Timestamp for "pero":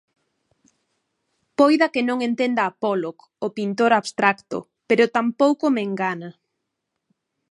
4.87-5.13